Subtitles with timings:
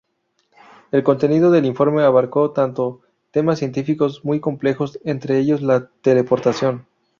[0.91, 6.87] El contenido del informe abarca tanto temas científicos muy complejos, entre ellos la teleportación.